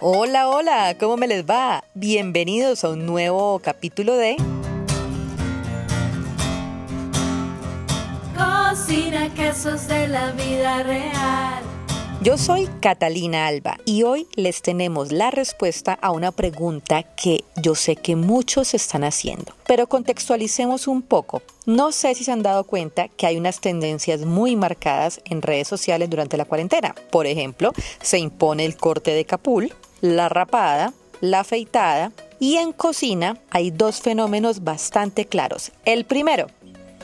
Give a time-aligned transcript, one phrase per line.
[0.00, 1.82] Hola, hola, ¿cómo me les va?
[1.94, 4.36] Bienvenidos a un nuevo capítulo de
[8.36, 11.64] Cocina quesos de la vida real.
[12.22, 17.74] Yo soy Catalina Alba y hoy les tenemos la respuesta a una pregunta que yo
[17.74, 19.52] sé que muchos están haciendo.
[19.66, 21.42] Pero contextualicemos un poco.
[21.66, 25.66] No sé si se han dado cuenta que hay unas tendencias muy marcadas en redes
[25.66, 26.94] sociales durante la cuarentena.
[27.10, 33.36] Por ejemplo, se impone el corte de capul, la rapada, la afeitada y en cocina
[33.50, 35.72] hay dos fenómenos bastante claros.
[35.84, 36.46] El primero,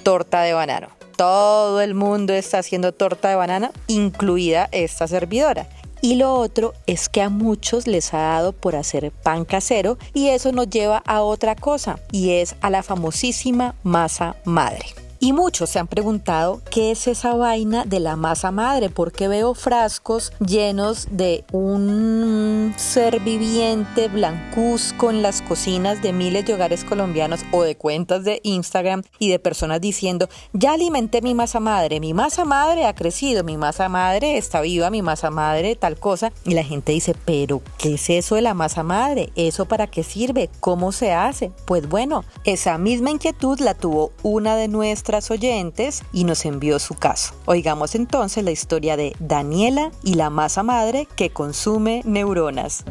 [0.03, 5.67] torta de banano todo el mundo está haciendo torta de banana, incluida esta servidora.
[6.01, 10.29] Y lo otro es que a muchos les ha dado por hacer pan casero y
[10.29, 15.04] eso nos lleva a otra cosa y es a la famosísima masa madre.
[15.25, 19.55] Y muchos se han preguntado qué es esa vaina de la masa madre, porque veo
[19.55, 27.41] frascos llenos de un ser viviente blancuzco en las cocinas de miles de hogares colombianos
[27.53, 32.13] o de cuentas de Instagram y de personas diciendo, ya alimenté mi masa madre, mi
[32.13, 36.35] masa madre ha crecido, mi masa madre está viva, mi masa madre tal cosa.
[36.45, 39.31] Y la gente dice, pero ¿qué es eso de la masa madre?
[39.37, 40.51] ¿Eso para qué sirve?
[40.61, 41.51] ¿Cómo se hace?
[41.65, 46.95] Pues bueno, esa misma inquietud la tuvo una de nuestras oyentes y nos envió su
[46.95, 47.35] caso.
[47.47, 52.85] Oigamos entonces la historia de Daniela y la masa madre que consume neuronas.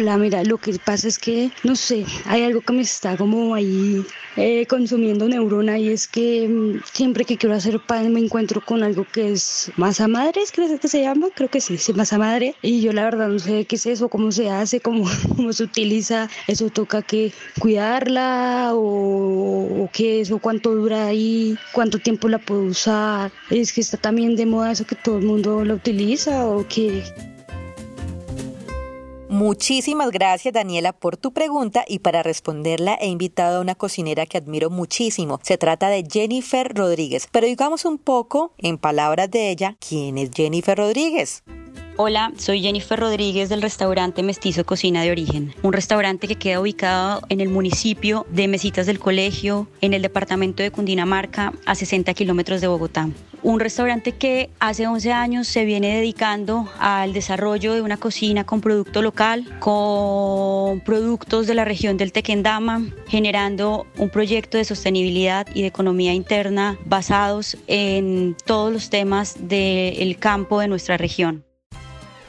[0.00, 3.54] Hola, mira, lo que pasa es que, no sé, hay algo que me está como
[3.54, 4.02] ahí
[4.38, 8.82] eh, consumiendo neurona y es que mm, siempre que quiero hacer pan me encuentro con
[8.82, 11.26] algo que es masa madre, ¿crees que se llama?
[11.34, 12.54] Creo que sí, sí, masa madre.
[12.62, 15.04] Y yo la verdad no sé qué es eso, cómo se hace, cómo,
[15.36, 16.30] cómo se utiliza.
[16.46, 22.38] Eso toca que cuidarla o, o qué es, o cuánto dura ahí, cuánto tiempo la
[22.38, 23.32] puedo usar.
[23.50, 27.02] Es que está también de moda eso que todo el mundo la utiliza o qué.
[29.40, 34.36] Muchísimas gracias Daniela por tu pregunta y para responderla he invitado a una cocinera que
[34.36, 35.40] admiro muchísimo.
[35.42, 37.26] Se trata de Jennifer Rodríguez.
[37.32, 41.42] Pero digamos un poco, en palabras de ella, ¿quién es Jennifer Rodríguez?
[41.96, 47.22] Hola, soy Jennifer Rodríguez del restaurante Mestizo Cocina de Origen, un restaurante que queda ubicado
[47.30, 52.60] en el municipio de Mesitas del Colegio, en el departamento de Cundinamarca, a 60 kilómetros
[52.60, 53.08] de Bogotá.
[53.42, 58.60] Un restaurante que hace 11 años se viene dedicando al desarrollo de una cocina con
[58.60, 65.62] producto local, con productos de la región del Tequendama, generando un proyecto de sostenibilidad y
[65.62, 71.44] de economía interna basados en todos los temas del campo de nuestra región.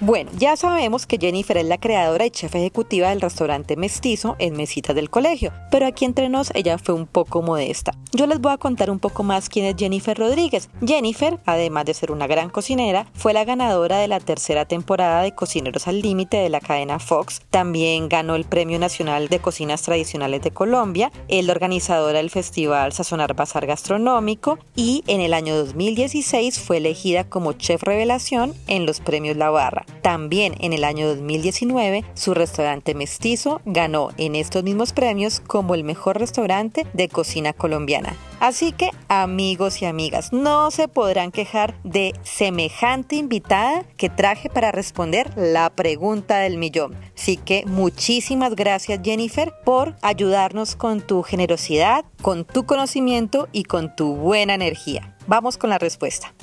[0.03, 4.57] Bueno, ya sabemos que Jennifer es la creadora y chef ejecutiva del restaurante Mestizo en
[4.57, 7.93] Mesitas del Colegio, pero aquí entre nos ella fue un poco modesta.
[8.11, 10.71] Yo les voy a contar un poco más quién es Jennifer Rodríguez.
[10.83, 15.35] Jennifer, además de ser una gran cocinera, fue la ganadora de la tercera temporada de
[15.35, 17.43] Cocineros al Límite de la cadena Fox.
[17.51, 22.91] También ganó el Premio Nacional de Cocinas Tradicionales de Colombia, es la organizadora del Festival
[22.91, 28.99] Sazonar Bazar Gastronómico y en el año 2016 fue elegida como chef revelación en los
[28.99, 29.85] premios La Barra.
[30.01, 35.83] También en el año 2019, su restaurante mestizo ganó en estos mismos premios como el
[35.83, 38.15] mejor restaurante de cocina colombiana.
[38.39, 44.71] Así que amigos y amigas, no se podrán quejar de semejante invitada que traje para
[44.71, 46.95] responder la pregunta del millón.
[47.15, 53.95] Así que muchísimas gracias Jennifer por ayudarnos con tu generosidad, con tu conocimiento y con
[53.95, 55.15] tu buena energía.
[55.27, 56.33] Vamos con la respuesta.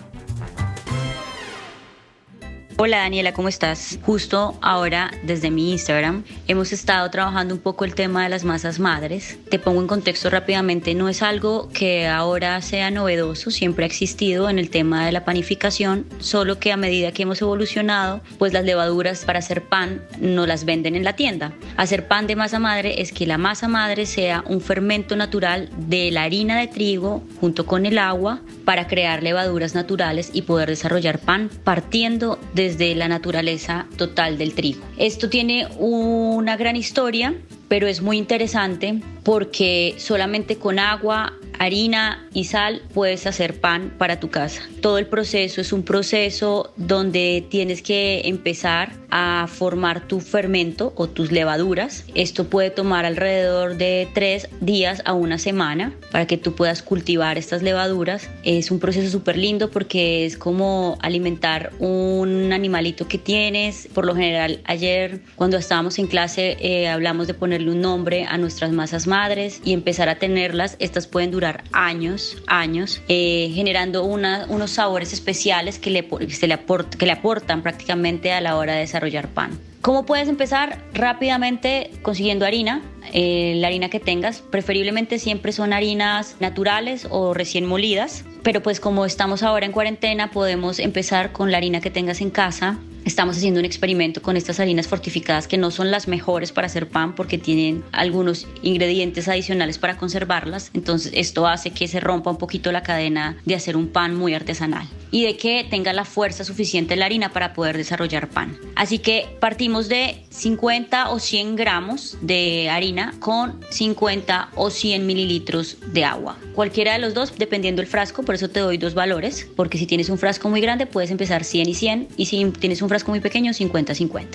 [2.81, 3.99] Hola Daniela, ¿cómo estás?
[4.03, 8.79] Justo ahora desde mi Instagram hemos estado trabajando un poco el tema de las masas
[8.79, 9.37] madres.
[9.51, 14.49] Te pongo en contexto rápidamente, no es algo que ahora sea novedoso, siempre ha existido
[14.49, 18.65] en el tema de la panificación, solo que a medida que hemos evolucionado, pues las
[18.65, 21.55] levaduras para hacer pan no las venden en la tienda.
[21.77, 26.13] Hacer pan de masa madre es que la masa madre sea un fermento natural de
[26.13, 31.19] la harina de trigo junto con el agua para crear levaduras naturales y poder desarrollar
[31.19, 34.85] pan partiendo de desde la naturaleza total del trigo.
[34.99, 37.35] Esto tiene una gran historia,
[37.69, 44.21] pero es muy interesante porque solamente con agua, harina y sal puedes hacer pan para
[44.21, 44.63] tu casa.
[44.81, 51.09] Todo el proceso es un proceso donde tienes que empezar a formar tu fermento o
[51.09, 52.05] tus levaduras.
[52.15, 57.39] Esto puede tomar alrededor de tres días a una semana para que tú puedas cultivar
[57.39, 58.29] estas levaduras.
[58.45, 63.89] Es un proceso súper lindo porque es como alimentar un animalito que tienes.
[63.95, 68.37] Por lo general, ayer cuando estábamos en clase eh, hablamos de ponerle un nombre a
[68.39, 70.77] nuestras masas madres y empezar a tenerlas.
[70.79, 77.63] Estas pueden durar años, años, eh, generando unos sabores especiales que le que le aportan
[77.63, 79.59] prácticamente a la hora de desarrollar pan.
[79.81, 80.83] ¿Cómo puedes empezar?
[80.93, 82.83] Rápidamente consiguiendo harina,
[83.13, 88.81] eh, la harina que tengas, preferiblemente siempre son harinas naturales o recién molidas, pero pues
[88.81, 93.39] como estamos ahora en cuarentena podemos empezar con la harina que tengas en casa, Estamos
[93.39, 97.15] haciendo un experimento con estas harinas fortificadas que no son las mejores para hacer pan
[97.15, 100.71] porque tienen algunos ingredientes adicionales para conservarlas.
[100.75, 104.35] Entonces esto hace que se rompa un poquito la cadena de hacer un pan muy
[104.35, 108.59] artesanal y de que tenga la fuerza suficiente la harina para poder desarrollar pan.
[108.75, 115.77] Así que partimos de 50 o 100 gramos de harina con 50 o 100 mililitros
[115.93, 116.37] de agua.
[116.55, 119.87] Cualquiera de los dos, dependiendo del frasco, por eso te doy dos valores, porque si
[119.87, 123.11] tienes un frasco muy grande puedes empezar 100 y 100 y si tienes un frasco
[123.11, 124.27] muy pequeño, 50-50.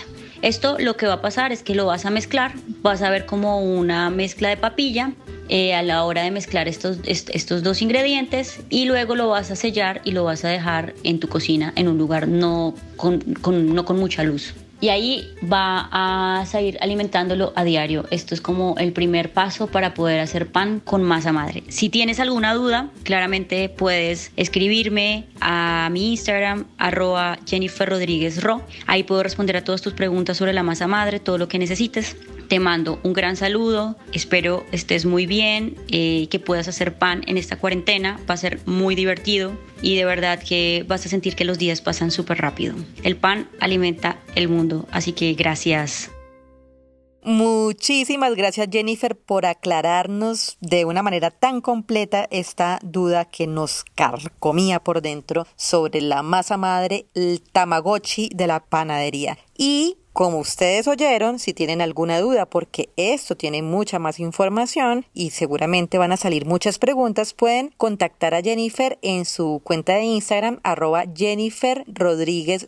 [0.41, 3.25] Esto lo que va a pasar es que lo vas a mezclar, vas a ver
[3.25, 5.13] como una mezcla de papilla
[5.49, 9.55] eh, a la hora de mezclar estos, estos dos ingredientes y luego lo vas a
[9.55, 12.73] sellar y lo vas a dejar en tu cocina en un lugar no
[13.03, 14.53] no con mucha luz
[14.83, 18.03] y ahí va a seguir alimentándolo a diario.
[18.11, 21.63] Esto es como el primer paso para poder hacer pan con masa madre.
[21.69, 28.61] Si tienes alguna duda, claramente puedes escribirme a mi Instagram, arroba Jennifer Rodríguez Ro.
[28.85, 32.17] Ahí puedo responder a todas tus preguntas sobre la masa madre, todo lo que necesites.
[32.53, 37.37] Te mando un gran saludo, espero estés muy bien, eh, que puedas hacer pan en
[37.37, 41.45] esta cuarentena, va a ser muy divertido y de verdad que vas a sentir que
[41.45, 42.75] los días pasan súper rápido.
[43.01, 46.11] El pan alimenta el mundo, así que gracias.
[47.23, 54.79] Muchísimas gracias Jennifer por aclararnos de una manera tan completa esta duda que nos carcomía
[54.79, 59.39] por dentro sobre la masa madre, el tamagotchi de la panadería.
[59.57, 65.31] Y como ustedes oyeron, si tienen alguna duda, porque esto tiene mucha más información y
[65.31, 70.59] seguramente van a salir muchas preguntas, pueden contactar a Jennifer en su cuenta de Instagram,
[70.63, 71.05] arroba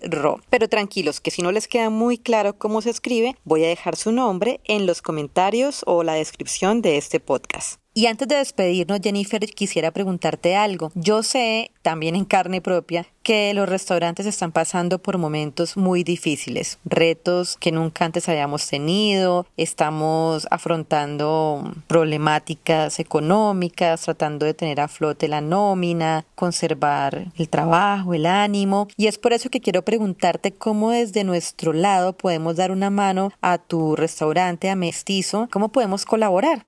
[0.02, 0.40] Ro.
[0.50, 3.96] Pero tranquilos, que si no les queda muy claro cómo se escribe, voy a dejar
[3.96, 7.85] su nombre en los comentarios o la descripción de este podcast.
[7.98, 10.92] Y antes de despedirnos, Jennifer, quisiera preguntarte algo.
[10.96, 16.78] Yo sé, también en carne propia, que los restaurantes están pasando por momentos muy difíciles,
[16.84, 25.30] retos que nunca antes habíamos tenido, estamos afrontando problemáticas económicas, tratando de tener a flote
[25.30, 28.90] la nómina, conservar el trabajo, el ánimo.
[28.98, 33.32] Y es por eso que quiero preguntarte cómo desde nuestro lado podemos dar una mano
[33.40, 36.66] a tu restaurante, a Mestizo, cómo podemos colaborar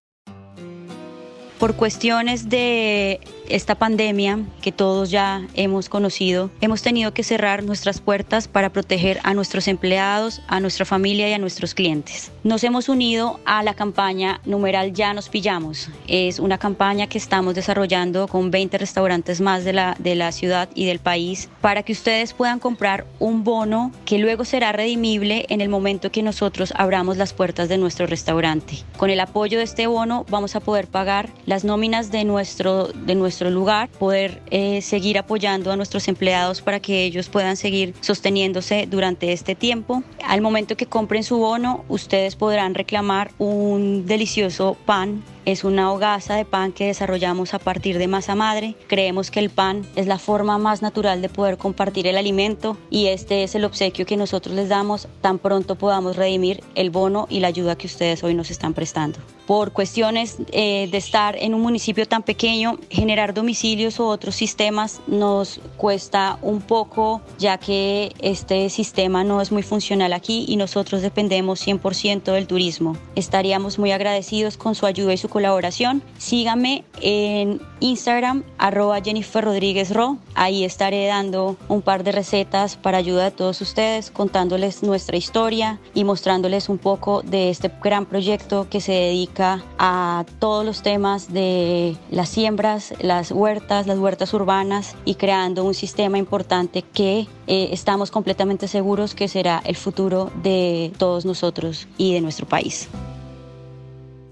[1.59, 3.19] por cuestiones de
[3.49, 9.19] esta pandemia que todos ya hemos conocido, hemos tenido que cerrar nuestras puertas para proteger
[9.23, 12.31] a nuestros empleados, a nuestra familia y a nuestros clientes.
[12.43, 15.89] Nos hemos unido a la campaña numeral Ya nos pillamos.
[16.07, 20.69] Es una campaña que estamos desarrollando con 20 restaurantes más de la, de la ciudad
[20.73, 25.61] y del país para que ustedes puedan comprar un bono que luego será redimible en
[25.61, 28.79] el momento que nosotros abramos las puertas de nuestro restaurante.
[28.97, 33.15] Con el apoyo de este bono vamos a poder pagar las nóminas de nuestro, de
[33.15, 38.87] nuestro lugar, poder eh, seguir apoyando a nuestros empleados para que ellos puedan seguir sosteniéndose
[38.89, 40.03] durante este tiempo.
[40.25, 46.35] Al momento que compren su bono, ustedes podrán reclamar un delicioso pan es una hogaza
[46.35, 48.75] de pan que desarrollamos a partir de masa madre.
[48.87, 53.07] Creemos que el pan es la forma más natural de poder compartir el alimento y
[53.07, 57.39] este es el obsequio que nosotros les damos tan pronto podamos redimir el bono y
[57.39, 59.19] la ayuda que ustedes hoy nos están prestando.
[59.45, 64.99] Por cuestiones eh, de estar en un municipio tan pequeño, generar domicilios u otros sistemas
[65.07, 71.01] nos cuesta un poco ya que este sistema no es muy funcional aquí y nosotros
[71.01, 72.97] dependemos 100% del turismo.
[73.15, 76.01] Estaríamos muy agradecidos con su ayuda y su colaboración.
[76.17, 80.17] Sígame en Instagram, arroba Jennifer Rodríguez Ro.
[80.33, 85.79] Ahí estaré dando un par de recetas para ayuda de todos ustedes, contándoles nuestra historia
[85.93, 91.31] y mostrándoles un poco de este gran proyecto que se dedica a todos los temas
[91.31, 97.69] de las siembras, las huertas, las huertas urbanas y creando un sistema importante que eh,
[97.71, 102.89] estamos completamente seguros que será el futuro de todos nosotros y de nuestro país.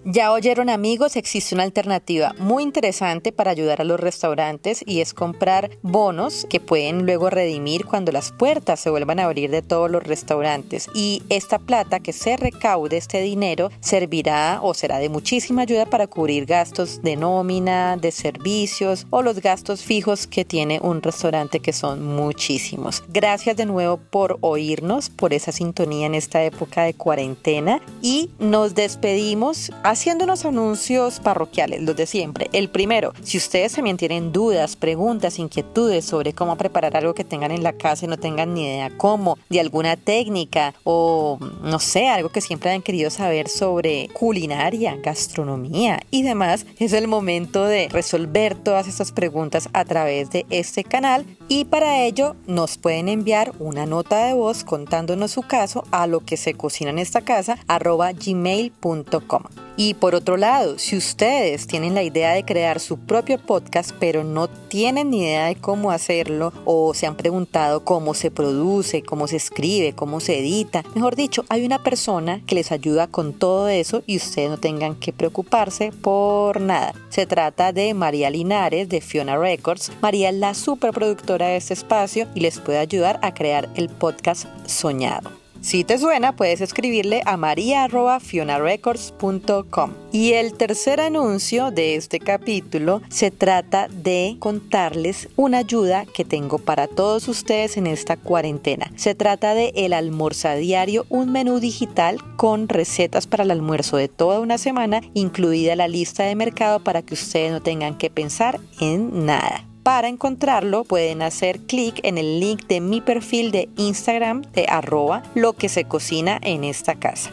[0.08, 5.16] Ya oyeron amigos, existe una alternativa muy interesante para ayudar a los restaurantes y es
[5.16, 9.90] comprar bonos que pueden luego redimir cuando las puertas se vuelvan a abrir de todos
[9.90, 10.90] los restaurantes.
[10.94, 16.06] Y esta plata que se recaude, este dinero, servirá o será de muchísima ayuda para
[16.06, 21.74] cubrir gastos de nómina, de servicios o los gastos fijos que tiene un restaurante que
[21.74, 23.04] son muchísimos.
[23.08, 28.76] Gracias de nuevo por oírnos, por esa sintonía en esta época de cuarentena y nos
[28.76, 29.72] despedimos.
[29.96, 32.50] Haciendo unos anuncios parroquiales, los de siempre.
[32.52, 37.52] El primero, si ustedes también tienen dudas, preguntas, inquietudes sobre cómo preparar algo que tengan
[37.52, 42.10] en la casa y no tengan ni idea cómo, de alguna técnica o no sé,
[42.10, 47.88] algo que siempre han querido saber sobre culinaria, gastronomía y demás, es el momento de
[47.88, 53.54] resolver todas estas preguntas a través de este canal y para ello nos pueden enviar
[53.60, 57.58] una nota de voz contándonos su caso a lo que se cocina en esta casa
[57.68, 59.44] gmail.com.
[59.78, 64.24] Y por otro lado, si ustedes tienen la idea de crear su propio podcast pero
[64.24, 69.28] no tienen ni idea de cómo hacerlo o se han preguntado cómo se produce, cómo
[69.28, 73.68] se escribe, cómo se edita, mejor dicho, hay una persona que les ayuda con todo
[73.68, 76.94] eso y ustedes no tengan que preocuparse por nada.
[77.10, 79.92] Se trata de María Linares de Fiona Records.
[80.02, 84.46] María es la superproductora de este espacio y les puede ayudar a crear el podcast
[84.66, 85.46] soñado.
[85.66, 89.94] Si te suena, puedes escribirle a maria.fionarecords.com.
[90.12, 96.60] Y el tercer anuncio de este capítulo se trata de contarles una ayuda que tengo
[96.60, 98.92] para todos ustedes en esta cuarentena.
[98.96, 104.08] Se trata de El Almuerzo Diario, un menú digital con recetas para el almuerzo de
[104.08, 108.60] toda una semana, incluida la lista de mercado para que ustedes no tengan que pensar
[108.80, 109.66] en nada.
[109.86, 115.22] Para encontrarlo pueden hacer clic en el link de mi perfil de Instagram de arroba
[115.36, 117.32] lo que se cocina en esta casa.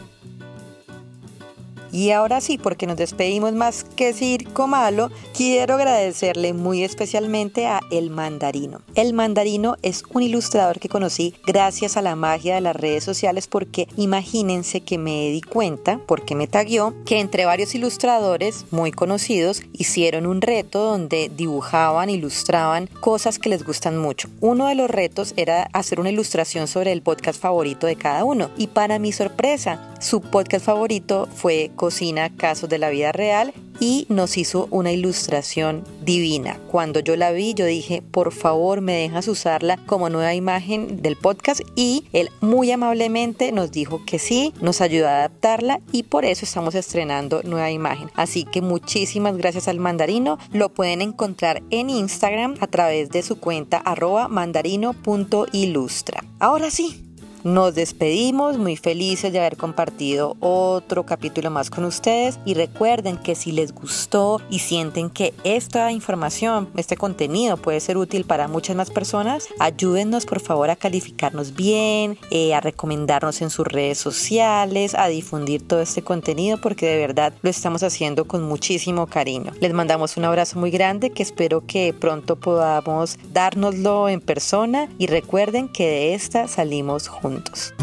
[1.93, 7.81] Y ahora sí, porque nos despedimos más que circo malo, quiero agradecerle muy especialmente a
[7.91, 8.81] El Mandarino.
[8.95, 13.45] El Mandarino es un ilustrador que conocí gracias a la magia de las redes sociales
[13.45, 19.61] porque imagínense que me di cuenta, porque me taguió, que entre varios ilustradores muy conocidos
[19.71, 24.29] hicieron un reto donde dibujaban, ilustraban cosas que les gustan mucho.
[24.41, 28.49] Uno de los retos era hacer una ilustración sobre el podcast favorito de cada uno.
[28.57, 34.05] Y para mi sorpresa, su podcast favorito fue Cocina Casos de la Vida Real y
[34.07, 36.57] nos hizo una ilustración divina.
[36.71, 41.17] Cuando yo la vi, yo dije, por favor, me dejas usarla como nueva imagen del
[41.17, 46.23] podcast y él muy amablemente nos dijo que sí, nos ayudó a adaptarla y por
[46.23, 48.09] eso estamos estrenando nueva imagen.
[48.15, 50.37] Así que muchísimas gracias al mandarino.
[50.53, 56.23] Lo pueden encontrar en Instagram a través de su cuenta arroba mandarino.ilustra.
[56.39, 57.12] Ahora sí,
[57.43, 63.35] nos despedimos muy felices de haber compartido otro capítulo más con ustedes y recuerden que
[63.35, 68.75] si les gustó y sienten que esta información, este contenido puede ser útil para muchas
[68.75, 74.95] más personas, ayúdennos por favor a calificarnos bien, eh, a recomendarnos en sus redes sociales,
[74.95, 79.51] a difundir todo este contenido porque de verdad lo estamos haciendo con muchísimo cariño.
[79.59, 85.07] Les mandamos un abrazo muy grande que espero que pronto podamos dárnoslo en persona y
[85.07, 87.73] recuerden que de esta salimos juntos.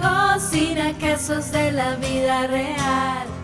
[0.00, 3.35] Cocina quesos de la vida real.